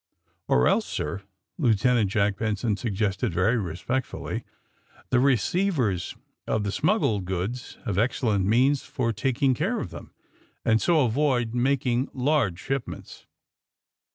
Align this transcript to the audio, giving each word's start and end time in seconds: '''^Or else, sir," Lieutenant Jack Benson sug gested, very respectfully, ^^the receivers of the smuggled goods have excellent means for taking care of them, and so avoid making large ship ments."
'''^Or 0.49 0.67
else, 0.67 0.87
sir," 0.87 1.21
Lieutenant 1.59 2.09
Jack 2.09 2.37
Benson 2.37 2.75
sug 2.75 2.93
gested, 2.95 3.29
very 3.33 3.57
respectfully, 3.59 4.43
^^the 5.11 5.23
receivers 5.23 6.15
of 6.47 6.63
the 6.63 6.71
smuggled 6.71 7.25
goods 7.25 7.77
have 7.85 7.99
excellent 7.99 8.43
means 8.47 8.81
for 8.81 9.13
taking 9.13 9.53
care 9.53 9.79
of 9.79 9.91
them, 9.91 10.11
and 10.65 10.81
so 10.81 11.05
avoid 11.05 11.53
making 11.53 12.09
large 12.15 12.57
ship 12.57 12.87
ments." 12.87 13.27